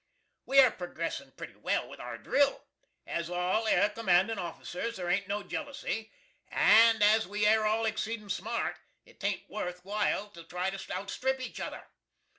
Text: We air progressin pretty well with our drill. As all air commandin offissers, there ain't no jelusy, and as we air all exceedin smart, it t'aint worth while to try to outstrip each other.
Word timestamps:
We 0.47 0.57
air 0.57 0.71
progressin 0.71 1.37
pretty 1.37 1.53
well 1.57 1.87
with 1.87 1.99
our 1.99 2.17
drill. 2.17 2.63
As 3.05 3.29
all 3.29 3.67
air 3.67 3.87
commandin 3.91 4.39
offissers, 4.39 4.95
there 4.95 5.11
ain't 5.11 5.27
no 5.27 5.43
jelusy, 5.43 6.09
and 6.47 7.03
as 7.03 7.27
we 7.27 7.45
air 7.45 7.67
all 7.67 7.83
exceedin 7.85 8.31
smart, 8.31 8.77
it 9.05 9.19
t'aint 9.19 9.47
worth 9.47 9.85
while 9.85 10.31
to 10.31 10.43
try 10.43 10.71
to 10.71 10.91
outstrip 10.91 11.39
each 11.39 11.59
other. 11.59 11.85